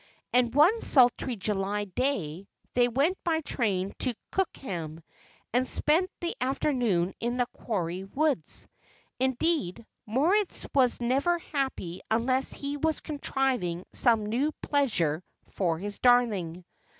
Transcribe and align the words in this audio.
And 0.33 0.51
one 0.55 0.81
sultry 0.81 1.35
July 1.35 1.85
day 1.85 2.47
they 2.73 2.87
went 2.87 3.23
by 3.23 3.41
train 3.41 3.93
to 3.99 4.15
Cookham, 4.31 5.03
and 5.53 5.67
spent 5.67 6.09
the 6.21 6.33
afternoon 6.41 7.13
in 7.19 7.37
the 7.37 7.45
Quarry 7.53 8.03
Woods. 8.05 8.67
Indeed, 9.19 9.85
Moritz 10.07 10.65
was 10.73 11.01
never 11.01 11.37
happy 11.37 12.01
unless 12.09 12.51
he 12.51 12.77
was 12.77 12.99
contriving 13.01 13.85
some 13.93 14.25
new 14.25 14.51
pleasure 14.63 15.21
for 15.51 15.77
his 15.77 15.99
darling. 15.99 16.65